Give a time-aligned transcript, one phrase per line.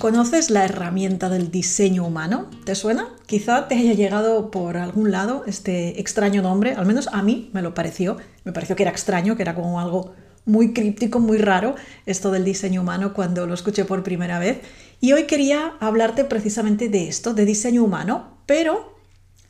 [0.00, 2.48] ¿Conoces la herramienta del diseño humano?
[2.64, 3.10] ¿Te suena?
[3.26, 7.60] Quizá te haya llegado por algún lado este extraño nombre, al menos a mí me
[7.60, 8.16] lo pareció.
[8.44, 10.14] Me pareció que era extraño, que era como algo
[10.46, 11.74] muy críptico, muy raro,
[12.06, 14.62] esto del diseño humano cuando lo escuché por primera vez.
[15.02, 18.96] Y hoy quería hablarte precisamente de esto, de diseño humano, pero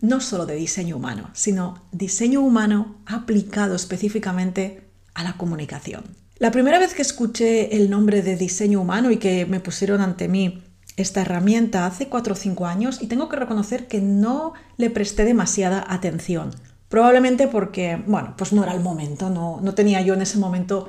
[0.00, 4.82] no solo de diseño humano, sino diseño humano aplicado específicamente
[5.14, 6.02] a la comunicación.
[6.40, 10.26] La primera vez que escuché el nombre de diseño humano y que me pusieron ante
[10.26, 10.62] mí
[10.96, 15.26] esta herramienta hace 4 o 5 años y tengo que reconocer que no le presté
[15.26, 16.52] demasiada atención.
[16.88, 20.88] Probablemente porque, bueno, pues no era el momento, no, no tenía yo en ese momento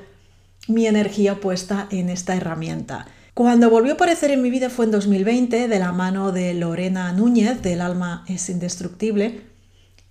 [0.70, 3.08] mi energía puesta en esta herramienta.
[3.34, 7.12] Cuando volvió a aparecer en mi vida fue en 2020, de la mano de Lorena
[7.12, 9.42] Núñez, del Alma es Indestructible.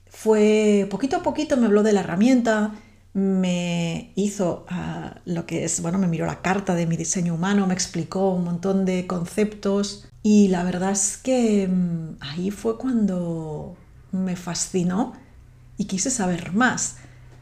[0.06, 2.74] Fue poquito a poquito me habló de la herramienta,
[3.12, 7.66] me hizo ah, lo que es, bueno, me miró la carta de mi diseño humano,
[7.66, 13.76] me explicó un montón de conceptos y la verdad es que mm, ahí fue cuando
[14.12, 15.14] me fascinó
[15.76, 16.96] y quise saber más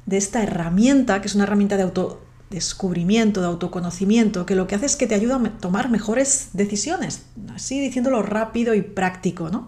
[0.07, 4.87] de esta herramienta, que es una herramienta de autodescubrimiento, de autoconocimiento, que lo que hace
[4.87, 9.67] es que te ayuda a tomar mejores decisiones, así diciéndolo rápido y práctico, ¿no?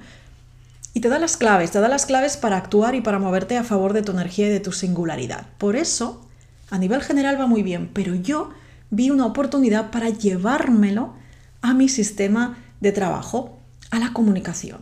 [0.92, 3.64] Y te da las claves, te da las claves para actuar y para moverte a
[3.64, 5.47] favor de tu energía y de tu singularidad.
[5.58, 6.27] Por eso,
[6.70, 8.50] a nivel general va muy bien, pero yo
[8.91, 11.14] vi una oportunidad para llevármelo
[11.62, 13.58] a mi sistema de trabajo,
[13.91, 14.78] a la comunicación.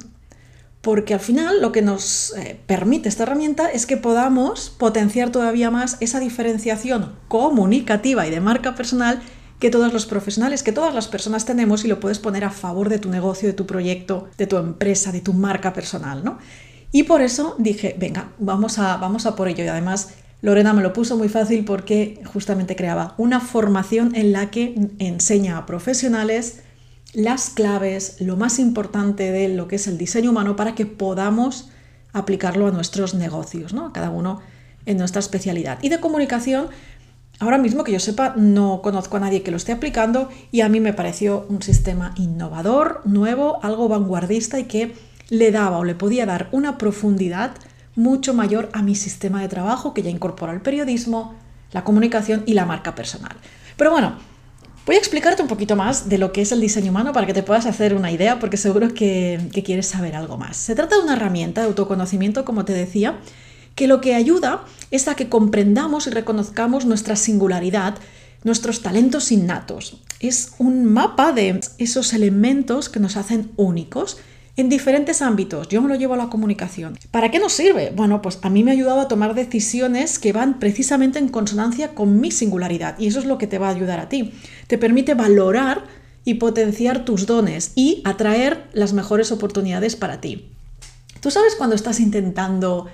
[0.81, 5.71] Porque al final lo que nos eh, permite esta herramienta es que podamos potenciar todavía
[5.71, 9.21] más esa diferenciación comunicativa y de marca personal
[9.59, 12.89] que todos los profesionales, que todas las personas tenemos y lo puedes poner a favor
[12.89, 16.39] de tu negocio, de tu proyecto, de tu empresa, de tu marca personal, ¿no?
[16.93, 19.65] Y por eso dije, venga, vamos a, vamos a por ello.
[19.65, 24.51] Y además, Lorena me lo puso muy fácil porque justamente creaba una formación en la
[24.51, 26.61] que enseña a profesionales
[27.13, 31.71] las claves, lo más importante de lo que es el diseño humano para que podamos
[32.13, 33.93] aplicarlo a nuestros negocios, ¿no?
[33.93, 34.41] Cada uno
[34.87, 35.79] en nuestra especialidad.
[35.83, 36.69] Y de comunicación,
[37.41, 40.69] Ahora mismo que yo sepa, no conozco a nadie que lo esté aplicando y a
[40.69, 44.95] mí me pareció un sistema innovador, nuevo, algo vanguardista y que
[45.31, 47.53] le daba o le podía dar una profundidad
[47.95, 51.35] mucho mayor a mi sistema de trabajo que ya incorpora el periodismo,
[51.71, 53.37] la comunicación y la marca personal.
[53.77, 54.17] Pero bueno,
[54.85, 57.35] voy a explicarte un poquito más de lo que es el diseño humano para que
[57.35, 60.57] te puedas hacer una idea porque seguro que, que quieres saber algo más.
[60.57, 63.19] Se trata de una herramienta de autoconocimiento, como te decía,
[63.79, 67.95] que lo que ayuda es a que comprendamos y reconozcamos nuestra singularidad,
[68.43, 70.03] nuestros talentos innatos.
[70.19, 74.19] Es un mapa de esos elementos que nos hacen únicos
[74.57, 75.69] en diferentes ámbitos.
[75.69, 76.99] Yo me lo llevo a la comunicación.
[77.13, 77.93] ¿Para qué nos sirve?
[77.95, 81.95] Bueno, pues a mí me ha ayudado a tomar decisiones que van precisamente en consonancia
[81.95, 84.33] con mi singularidad y eso es lo que te va a ayudar a ti.
[84.67, 85.85] Te permite valorar
[86.25, 90.51] y potenciar tus dones y atraer las mejores oportunidades para ti.
[91.21, 92.89] Tú sabes cuando estás intentando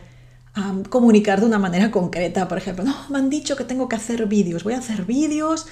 [0.88, 2.48] comunicar de una manera concreta.
[2.48, 5.66] Por ejemplo, no, me han dicho que tengo que hacer vídeos, voy a hacer vídeos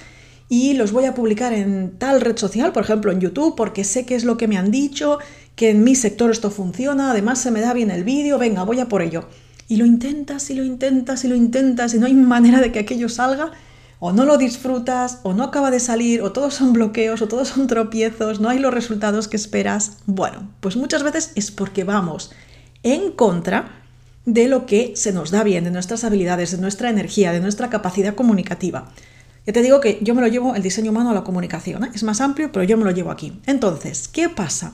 [0.49, 4.05] y los voy a publicar en tal red social, por ejemplo en YouTube, porque sé
[4.05, 5.19] que es lo que me han dicho,
[5.55, 8.79] que en mi sector esto funciona, además se me da bien el vídeo, venga, voy
[8.79, 9.29] a por ello.
[9.67, 12.79] Y lo intentas y lo intentas y lo intentas y no hay manera de que
[12.79, 13.51] aquello salga,
[13.99, 17.47] o no lo disfrutas, o no acaba de salir, o todos son bloqueos, o todos
[17.47, 19.99] son tropiezos, no hay los resultados que esperas.
[20.05, 22.31] Bueno, pues muchas veces es porque vamos
[22.83, 23.82] en contra
[24.25, 27.69] de lo que se nos da bien, de nuestras habilidades, de nuestra energía, de nuestra
[27.69, 28.91] capacidad comunicativa.
[29.45, 31.91] Ya te digo que yo me lo llevo el diseño humano a la comunicación, ¿eh?
[31.93, 33.41] es más amplio, pero yo me lo llevo aquí.
[33.45, 34.73] Entonces, ¿qué pasa?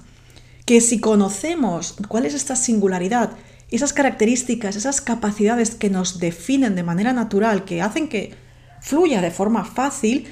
[0.65, 3.31] Que si conocemos cuál es esta singularidad,
[3.71, 8.35] esas características, esas capacidades que nos definen de manera natural, que hacen que
[8.81, 10.27] fluya de forma fácil,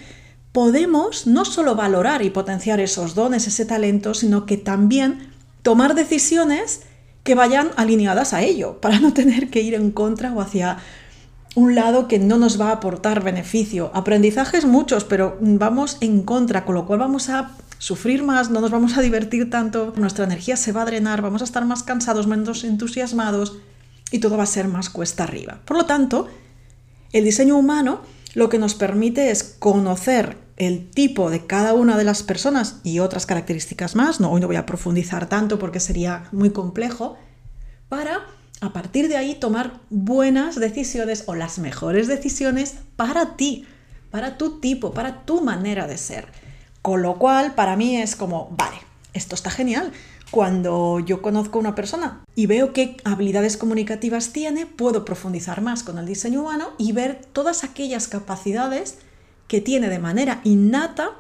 [0.52, 6.82] podemos no solo valorar y potenciar esos dones, ese talento, sino que también tomar decisiones
[7.28, 10.78] que vayan alineadas a ello, para no tener que ir en contra o hacia
[11.56, 13.92] un lado que no nos va a aportar beneficio.
[13.94, 18.72] Aprendizajes muchos, pero vamos en contra, con lo cual vamos a sufrir más, no nos
[18.72, 22.28] vamos a divertir tanto, nuestra energía se va a drenar, vamos a estar más cansados,
[22.28, 23.58] menos entusiasmados
[24.10, 25.60] y todo va a ser más cuesta arriba.
[25.66, 26.30] Por lo tanto,
[27.12, 28.00] el diseño humano
[28.36, 33.00] lo que nos permite es conocer el tipo de cada una de las personas y
[33.00, 37.18] otras características más, no, hoy no voy a profundizar tanto porque sería muy complejo,
[37.90, 38.26] para
[38.60, 43.66] a partir de ahí tomar buenas decisiones o las mejores decisiones para ti,
[44.10, 46.28] para tu tipo, para tu manera de ser.
[46.82, 48.78] Con lo cual, para mí es como, vale,
[49.14, 49.92] esto está genial.
[50.32, 55.84] Cuando yo conozco a una persona y veo qué habilidades comunicativas tiene, puedo profundizar más
[55.84, 58.98] con el diseño humano y ver todas aquellas capacidades
[59.48, 61.12] que tiene de manera innata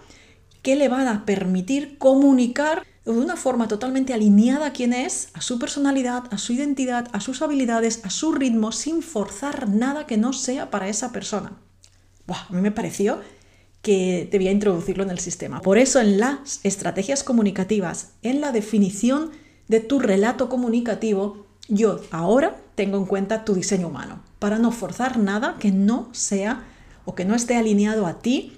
[0.61, 5.41] que le van a permitir comunicar de una forma totalmente alineada a quién es, a
[5.41, 10.17] su personalidad, a su identidad, a sus habilidades, a su ritmo, sin forzar nada que
[10.17, 11.53] no sea para esa persona.
[12.27, 13.21] a mí me pareció
[13.81, 15.61] que debía introducirlo en el sistema.
[15.61, 19.31] Por eso en las estrategias comunicativas, en la definición
[19.69, 25.17] de tu relato comunicativo, yo ahora tengo en cuenta tu diseño humano, para no forzar
[25.17, 26.65] nada que no sea
[27.07, 28.51] o que no esté alineado a ti,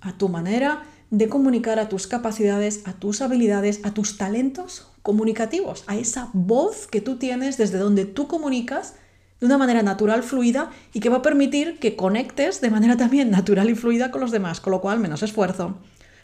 [0.00, 5.82] a tu manera de comunicar, a tus capacidades, a tus habilidades, a tus talentos comunicativos,
[5.88, 8.94] a esa voz que tú tienes desde donde tú comunicas
[9.40, 13.30] de una manera natural, fluida y que va a permitir que conectes de manera también
[13.30, 15.78] natural y fluida con los demás, con lo cual menos esfuerzo,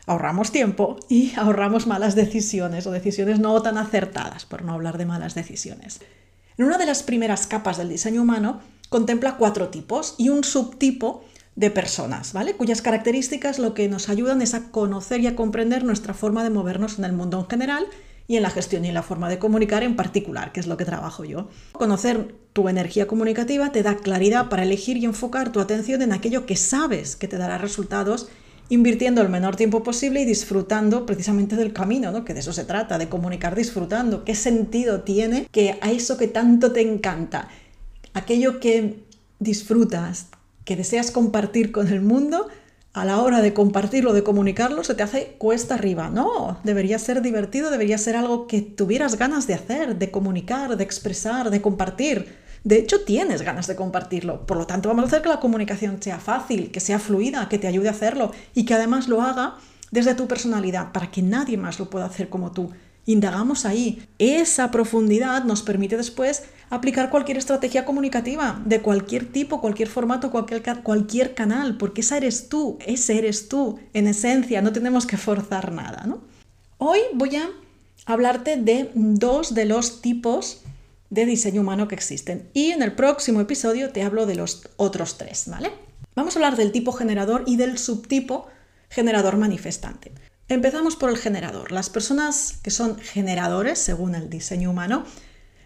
[0.07, 5.07] ahorramos tiempo y ahorramos malas decisiones o decisiones no tan acertadas, por no hablar de
[5.07, 6.01] malas decisiones.
[6.57, 8.61] En una de las primeras capas del diseño humano
[8.91, 11.25] contempla cuatro tipos y un subtipo
[11.57, 12.55] de personas, ¿vale?
[12.55, 16.51] Cuyas características lo que nos ayudan es a conocer y a comprender nuestra forma de
[16.51, 17.87] movernos en el mundo en general
[18.27, 20.77] y en la gestión y en la forma de comunicar en particular, que es lo
[20.77, 21.49] que trabajo yo.
[21.73, 26.47] Conocer tu energía comunicativa te da claridad para elegir y enfocar tu atención en aquello
[26.47, 28.29] que sabes que te dará resultados,
[28.71, 32.25] invirtiendo el menor tiempo posible y disfrutando precisamente del camino, ¿no?
[32.25, 34.25] que de eso se trata, de comunicar disfrutando.
[34.25, 37.49] ¿Qué sentido tiene que a eso que tanto te encanta,
[38.15, 39.05] aquello que
[39.39, 40.29] disfrutas,
[40.65, 42.49] que deseas compartir con el mundo,
[42.95, 46.11] a la hora de compartirlo, de comunicarlo, se te hace cuesta arriba.
[46.11, 50.85] No, debería ser divertido, debería ser algo que tuvieras ganas de hacer, de comunicar, de
[50.85, 52.37] expresar, de compartir.
[52.63, 54.47] De hecho, tienes ganas de compartirlo.
[54.47, 57.59] Por lo tanto, vamos a hacer que la comunicación sea fácil, que sea fluida, que
[57.59, 59.57] te ayude a hacerlo y que además lo haga
[59.91, 62.71] desde tu personalidad, para que nadie más lo pueda hacer como tú.
[63.07, 64.07] Indagamos ahí.
[64.19, 70.63] Esa profundidad nos permite después aplicar cualquier estrategia comunicativa, de cualquier tipo, cualquier formato, cualquier,
[70.83, 75.73] cualquier canal, porque esa eres tú, ese eres tú, en esencia, no tenemos que forzar
[75.73, 76.05] nada.
[76.07, 76.23] ¿no?
[76.79, 77.51] Hoy voy a
[78.07, 80.63] hablarte de dos de los tipos
[81.11, 85.17] de diseño humano que existen y en el próximo episodio te hablo de los otros
[85.17, 85.71] tres, ¿vale?
[86.17, 88.47] Vamos a hablar del tipo generador y del subtipo
[88.89, 90.13] generador manifestante.
[90.49, 91.73] Empezamos por el generador.
[91.73, 95.05] Las personas que son generadores, según el diseño humano,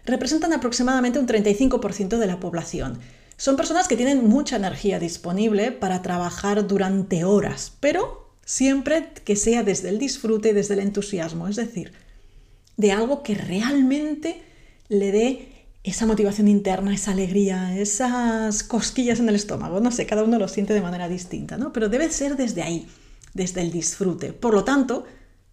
[0.05, 2.99] representan aproximadamente un 35% de la población.
[3.35, 9.63] Son personas que tienen mucha energía disponible para trabajar durante horas, pero siempre que sea
[9.63, 11.93] desde el disfrute desde el entusiasmo, es decir,
[12.77, 14.41] de algo que realmente
[14.87, 20.23] le dé esa motivación interna, esa alegría, esas cosquillas en el estómago, no sé, cada
[20.23, 21.71] uno lo siente de manera distinta, ¿no?
[21.71, 22.87] Pero debe ser desde ahí,
[23.33, 24.33] desde el disfrute.
[24.33, 25.05] Por lo tanto,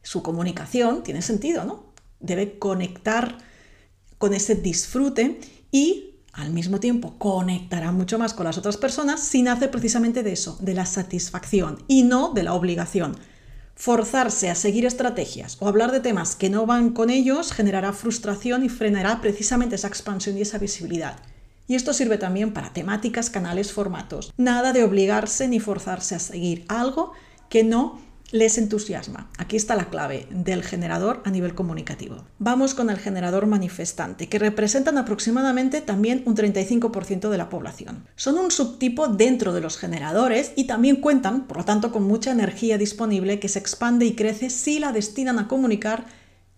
[0.02, 1.92] su comunicación tiene sentido, ¿no?
[2.20, 3.38] Debe conectar
[4.18, 5.40] con ese disfrute
[5.70, 10.32] y al mismo tiempo conectará mucho más con las otras personas si nace precisamente de
[10.32, 13.16] eso, de la satisfacción y no de la obligación.
[13.74, 18.64] Forzarse a seguir estrategias o hablar de temas que no van con ellos generará frustración
[18.64, 21.16] y frenará precisamente esa expansión y esa visibilidad.
[21.68, 24.32] Y esto sirve también para temáticas, canales, formatos.
[24.36, 27.12] Nada de obligarse ni forzarse a seguir algo
[27.48, 28.00] que no
[28.32, 29.30] les entusiasma.
[29.38, 32.24] Aquí está la clave del generador a nivel comunicativo.
[32.38, 38.04] Vamos con el generador manifestante, que representan aproximadamente también un 35% de la población.
[38.16, 42.32] Son un subtipo dentro de los generadores y también cuentan, por lo tanto, con mucha
[42.32, 46.06] energía disponible que se expande y crece si la destinan a comunicar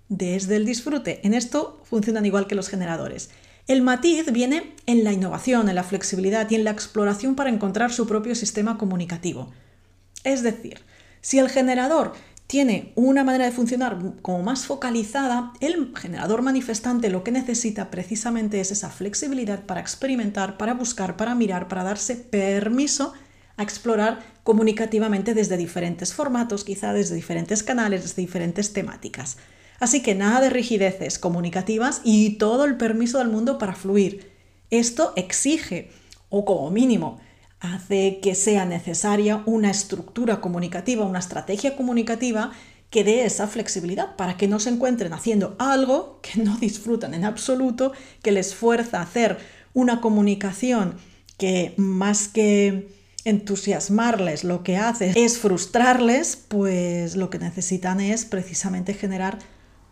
[0.08, 1.20] desde el disfrute.
[1.22, 3.28] En esto funcionan igual que los generadores.
[3.66, 7.92] El matiz viene en la innovación, en la flexibilidad y en la exploración para encontrar
[7.92, 9.50] su propio sistema comunicativo.
[10.24, 10.80] Es decir,
[11.20, 12.12] si el generador
[12.46, 18.58] tiene una manera de funcionar como más focalizada, el generador manifestante lo que necesita precisamente
[18.60, 23.12] es esa flexibilidad para experimentar, para buscar, para mirar, para darse permiso
[23.58, 29.36] a explorar comunicativamente desde diferentes formatos, quizá desde diferentes canales, desde diferentes temáticas.
[29.78, 34.32] Así que nada de rigideces comunicativas y todo el permiso del mundo para fluir.
[34.70, 35.90] Esto exige,
[36.30, 37.20] o como mínimo,
[37.60, 42.52] hace que sea necesaria una estructura comunicativa, una estrategia comunicativa
[42.90, 47.24] que dé esa flexibilidad para que no se encuentren haciendo algo que no disfrutan en
[47.24, 49.38] absoluto, que les fuerza a hacer
[49.74, 50.96] una comunicación
[51.36, 52.88] que más que
[53.24, 59.38] entusiasmarles lo que hace es frustrarles, pues lo que necesitan es precisamente generar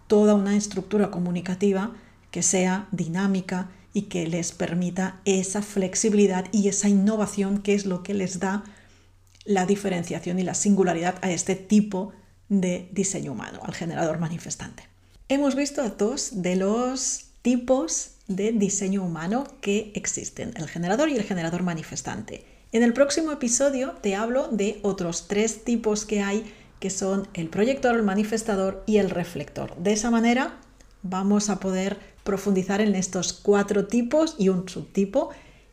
[0.07, 1.93] toda una estructura comunicativa
[2.31, 8.03] que sea dinámica y que les permita esa flexibilidad y esa innovación que es lo
[8.03, 8.63] que les da
[9.47, 12.13] la diferenciación y la singularidad a este tipo
[12.51, 14.83] de diseño humano, al generador manifestante.
[15.31, 21.25] Hemos visto dos de los tipos de diseño humano que existen, el generador y el
[21.25, 22.45] generador manifestante.
[22.73, 26.45] En el próximo episodio te hablo de otros tres tipos que hay
[26.81, 29.75] que son el proyector, el manifestador y el reflector.
[29.79, 30.59] De esa manera
[31.03, 35.31] vamos a poder profundizar en estos cuatro tipos y un subtipo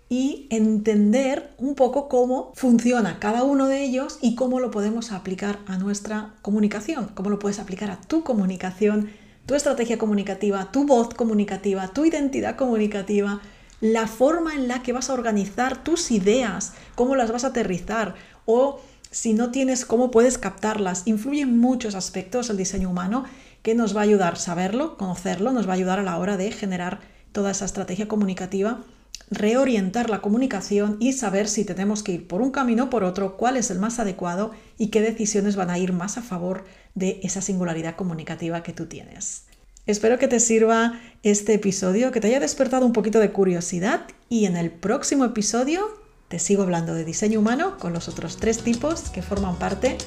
[0.07, 5.59] y entender un poco cómo funciona cada uno de ellos y cómo lo podemos aplicar
[5.67, 9.09] a nuestra comunicación, cómo lo puedes aplicar a tu comunicación,
[9.45, 13.41] tu estrategia comunicativa, tu voz comunicativa, tu identidad comunicativa,
[13.81, 18.15] la forma en la que vas a organizar tus ideas, cómo las vas a aterrizar
[18.45, 18.79] o
[19.09, 21.03] si no tienes cómo puedes captarlas.
[21.05, 23.25] Influyen muchos aspectos el diseño humano
[23.63, 26.51] que nos va a ayudar saberlo, conocerlo, nos va a ayudar a la hora de
[26.51, 26.99] generar
[27.31, 28.83] toda esa estrategia comunicativa,
[29.31, 33.37] reorientar la comunicación y saber si tenemos que ir por un camino o por otro,
[33.37, 37.21] cuál es el más adecuado y qué decisiones van a ir más a favor de
[37.23, 39.45] esa singularidad comunicativa que tú tienes.
[39.85, 44.45] Espero que te sirva este episodio, que te haya despertado un poquito de curiosidad y
[44.45, 45.81] en el próximo episodio
[46.27, 49.97] te sigo hablando de diseño humano con los otros tres tipos que forman parte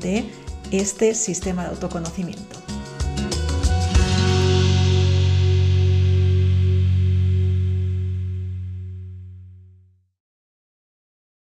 [0.00, 0.24] de
[0.70, 2.56] este sistema de autoconocimiento.